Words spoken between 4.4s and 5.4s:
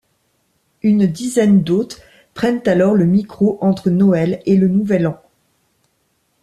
et le Nouvel An.